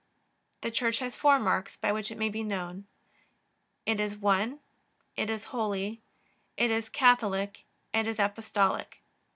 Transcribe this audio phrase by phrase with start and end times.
[0.61, 2.87] The Church has four marks by which it may be known:
[3.85, 4.57] it is One;
[5.15, 6.01] it is Holy;
[6.57, 9.03] it is Catholic; it is Apostolic.